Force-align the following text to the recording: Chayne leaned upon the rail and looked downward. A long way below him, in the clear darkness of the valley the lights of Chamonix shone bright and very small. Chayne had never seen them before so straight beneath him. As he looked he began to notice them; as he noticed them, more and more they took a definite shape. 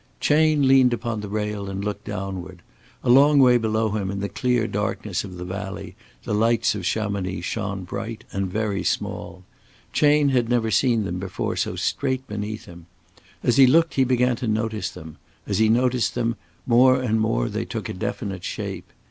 Chayne 0.19 0.67
leaned 0.67 0.93
upon 0.95 1.21
the 1.21 1.29
rail 1.29 1.69
and 1.69 1.85
looked 1.85 2.05
downward. 2.05 2.63
A 3.03 3.09
long 3.11 3.37
way 3.37 3.59
below 3.59 3.89
him, 3.91 4.09
in 4.09 4.19
the 4.19 4.29
clear 4.29 4.65
darkness 4.65 5.23
of 5.23 5.37
the 5.37 5.45
valley 5.45 5.95
the 6.23 6.33
lights 6.33 6.73
of 6.73 6.87
Chamonix 6.87 7.41
shone 7.45 7.83
bright 7.83 8.23
and 8.31 8.47
very 8.51 8.83
small. 8.83 9.43
Chayne 9.93 10.29
had 10.29 10.49
never 10.49 10.71
seen 10.71 11.03
them 11.03 11.19
before 11.19 11.55
so 11.55 11.75
straight 11.75 12.27
beneath 12.27 12.65
him. 12.65 12.87
As 13.43 13.57
he 13.57 13.67
looked 13.67 13.93
he 13.93 14.03
began 14.03 14.35
to 14.37 14.47
notice 14.47 14.89
them; 14.89 15.17
as 15.45 15.59
he 15.59 15.69
noticed 15.69 16.15
them, 16.15 16.35
more 16.65 16.99
and 16.99 17.21
more 17.21 17.47
they 17.47 17.63
took 17.65 17.87
a 17.87 17.93
definite 17.93 18.43
shape. 18.43 18.91